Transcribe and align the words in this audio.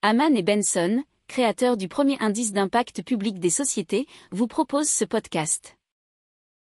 Haman 0.00 0.36
et 0.36 0.44
Benson, 0.44 1.02
créateurs 1.26 1.76
du 1.76 1.88
premier 1.88 2.16
indice 2.20 2.52
d'impact 2.52 3.02
public 3.02 3.40
des 3.40 3.50
sociétés, 3.50 4.06
vous 4.30 4.46
proposent 4.46 4.88
ce 4.88 5.04
podcast. 5.04 5.76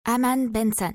Haman 0.06 0.50
Benson. 0.50 0.94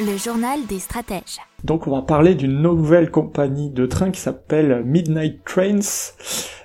Le 0.00 0.16
journal 0.16 0.66
des 0.66 0.80
stratèges. 0.80 1.38
Donc 1.62 1.86
on 1.86 1.92
va 1.92 2.02
parler 2.02 2.34
d'une 2.34 2.62
nouvelle 2.62 3.12
compagnie 3.12 3.70
de 3.70 3.86
train 3.86 4.10
qui 4.10 4.20
s'appelle 4.20 4.82
Midnight 4.84 5.44
Trains, 5.44 5.78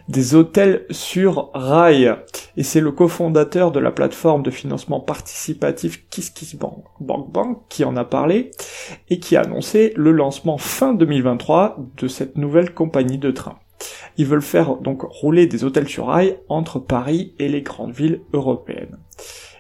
des 0.08 0.36
hôtels 0.36 0.86
sur 0.90 1.52
rail. 1.54 2.16
Et 2.56 2.64
c'est 2.64 2.82
le 2.82 2.92
cofondateur 2.92 3.72
de 3.72 3.80
la 3.80 3.92
plateforme 3.92 4.44
de 4.44 4.52
financement 4.52 5.00
participatif 5.00 6.08
KissKissBank 6.10 6.84
Bank 7.00 7.60
qui 7.70 7.84
en 7.84 7.98
a 7.98 8.06
parlé 8.06 8.52
et 9.10 9.20
qui 9.20 9.36
a 9.36 9.42
annoncé 9.42 9.94
le 9.96 10.12
lancement 10.12 10.58
fin 10.58 10.94
2023 10.94 11.78
de 11.98 12.08
cette 12.08 12.38
nouvelle 12.38 12.74
compagnie 12.74 13.18
de 13.18 13.32
train. 13.32 13.60
Ils 14.18 14.26
veulent 14.26 14.42
faire 14.42 14.78
donc 14.78 15.04
rouler 15.04 15.46
des 15.46 15.64
hôtels 15.64 15.88
sur 15.88 16.08
rail 16.08 16.40
entre 16.50 16.80
Paris 16.80 17.36
et 17.38 17.48
les 17.48 17.62
grandes 17.62 17.94
villes 17.94 18.22
européennes. 18.34 18.98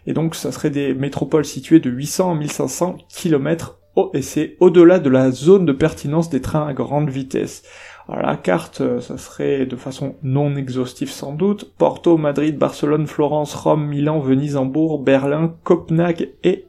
Et 0.07 0.13
donc 0.13 0.35
ça 0.35 0.51
serait 0.51 0.69
des 0.69 0.93
métropoles 0.93 1.45
situées 1.45 1.79
de 1.79 1.89
800 1.89 2.31
à 2.31 2.35
1500 2.35 2.97
km 3.09 3.79
et 4.13 4.21
c'est 4.21 4.55
au-delà 4.59 4.99
de 4.99 5.09
la 5.09 5.31
zone 5.31 5.65
de 5.65 5.71
pertinence 5.71 6.29
des 6.29 6.41
trains 6.41 6.67
à 6.67 6.73
grande 6.73 7.09
vitesse. 7.09 7.63
Alors 8.07 8.21
la 8.25 8.37
carte, 8.37 8.81
euh, 8.81 9.01
ça 9.01 9.17
serait 9.17 9.65
de 9.65 9.75
façon 9.75 10.15
non 10.23 10.55
exhaustive 10.55 11.09
sans 11.09 11.33
doute, 11.33 11.73
Porto, 11.77 12.17
Madrid, 12.17 12.57
Barcelone, 12.57 13.07
Florence, 13.07 13.53
Rome, 13.53 13.85
Milan, 13.85 14.19
Venise, 14.19 14.55
Hambourg, 14.55 15.03
Berlin, 15.03 15.55
Copenhague 15.63 16.29
et 16.43 16.67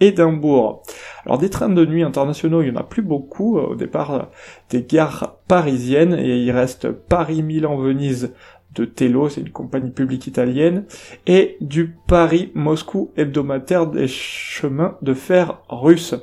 Édimbourg. 0.00 0.82
Alors 1.24 1.38
des 1.38 1.50
trains 1.50 1.68
de 1.68 1.84
nuit 1.84 2.02
internationaux, 2.02 2.62
il 2.62 2.68
y 2.68 2.70
en 2.72 2.80
a 2.80 2.82
plus 2.82 3.02
beaucoup, 3.02 3.58
euh, 3.58 3.68
au 3.68 3.74
départ 3.76 4.10
euh, 4.12 4.22
des 4.70 4.82
gares 4.82 5.36
parisiennes, 5.46 6.14
et 6.14 6.38
il 6.38 6.50
reste 6.50 6.90
Paris, 6.90 7.42
Milan, 7.42 7.76
Venise, 7.76 8.32
de 8.74 8.84
Tello, 8.84 9.28
c'est 9.28 9.40
une 9.40 9.50
compagnie 9.50 9.90
publique 9.90 10.26
italienne, 10.26 10.84
et 11.26 11.56
du 11.60 11.96
Paris-Moscou 12.06 13.10
hebdomadaire 13.16 13.86
des 13.86 14.08
chemins 14.08 14.96
de 15.02 15.14
fer 15.14 15.60
russes. 15.68 16.14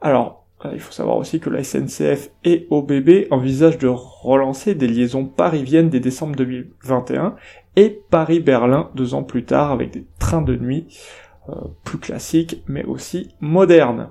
Alors, 0.00 0.40
il 0.72 0.80
faut 0.80 0.92
savoir 0.92 1.16
aussi 1.16 1.40
que 1.40 1.48
la 1.50 1.64
SNCF 1.64 2.30
et 2.44 2.66
OBB 2.70 3.26
envisagent 3.30 3.78
de 3.78 3.88
relancer 3.88 4.74
des 4.74 4.88
liaisons 4.88 5.24
parisiennes 5.24 5.88
dès 5.88 6.00
décembre 6.00 6.36
2021 6.36 7.36
et 7.76 8.02
Paris-Berlin 8.10 8.90
deux 8.94 9.14
ans 9.14 9.22
plus 9.22 9.44
tard 9.44 9.70
avec 9.72 9.90
des 9.90 10.04
trains 10.18 10.42
de 10.42 10.56
nuit 10.56 10.86
euh, 11.48 11.54
plus 11.84 11.98
classiques 11.98 12.62
mais 12.66 12.84
aussi 12.84 13.34
modernes. 13.40 14.10